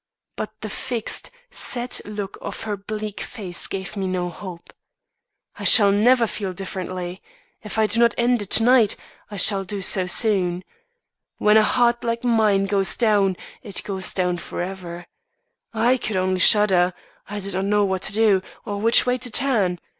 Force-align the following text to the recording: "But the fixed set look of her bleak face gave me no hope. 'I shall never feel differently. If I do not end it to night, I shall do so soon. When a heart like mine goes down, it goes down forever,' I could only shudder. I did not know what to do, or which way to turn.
"But 0.35 0.61
the 0.61 0.67
fixed 0.69 1.29
set 1.51 2.01
look 2.05 2.35
of 2.41 2.61
her 2.63 2.75
bleak 2.75 3.19
face 3.21 3.67
gave 3.67 3.95
me 3.95 4.07
no 4.07 4.31
hope. 4.31 4.73
'I 5.57 5.63
shall 5.65 5.91
never 5.91 6.25
feel 6.25 6.53
differently. 6.53 7.21
If 7.61 7.77
I 7.77 7.85
do 7.85 7.99
not 7.99 8.15
end 8.17 8.41
it 8.41 8.49
to 8.49 8.63
night, 8.63 8.95
I 9.29 9.37
shall 9.37 9.63
do 9.63 9.79
so 9.83 10.07
soon. 10.07 10.63
When 11.37 11.55
a 11.55 11.61
heart 11.61 12.03
like 12.03 12.23
mine 12.23 12.65
goes 12.65 12.95
down, 12.97 13.37
it 13.61 13.83
goes 13.83 14.11
down 14.11 14.39
forever,' 14.39 15.05
I 15.71 15.97
could 15.97 16.15
only 16.17 16.39
shudder. 16.41 16.93
I 17.27 17.39
did 17.39 17.53
not 17.53 17.65
know 17.65 17.85
what 17.85 18.01
to 18.01 18.11
do, 18.13 18.41
or 18.65 18.81
which 18.81 19.05
way 19.05 19.19
to 19.19 19.29
turn. 19.29 19.77